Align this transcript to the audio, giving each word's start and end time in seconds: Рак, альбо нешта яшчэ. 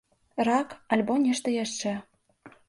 Рак, 0.47 0.69
альбо 0.97 1.19
нешта 1.27 1.47
яшчэ. 1.63 1.93